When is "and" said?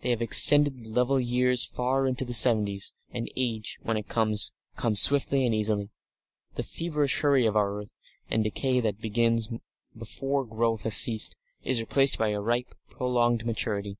3.10-3.30, 5.44-5.54